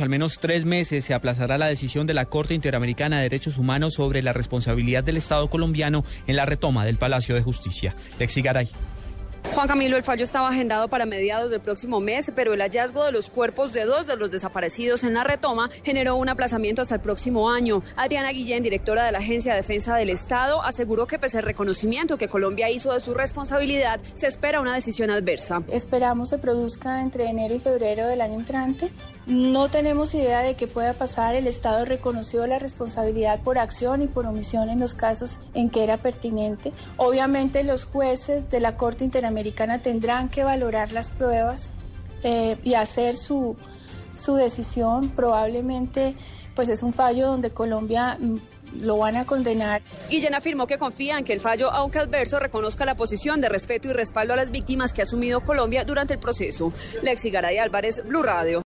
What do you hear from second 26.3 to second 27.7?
produzca entre enero y